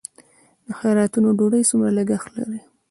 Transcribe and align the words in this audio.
د 0.67 0.69
خیراتونو 0.79 1.29
ډوډۍ 1.37 1.63
څومره 1.69 1.89
لګښت 1.97 2.29
لري؟ 2.37 2.61